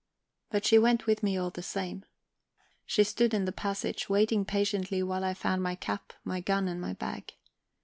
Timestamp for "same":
1.61-2.05